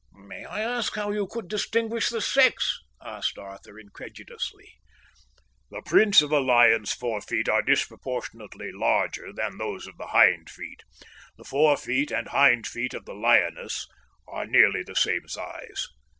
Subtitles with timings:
[0.17, 4.67] "May I ask how you could distinguish the sex?" asked Arthur, incredulously.
[5.69, 10.49] "The prints of a lion's fore feet are disproportionately larger than those of the hind
[10.49, 10.81] feet.
[11.37, 13.85] The fore feet and hind feet of the lioness
[14.27, 15.85] are nearly the same size."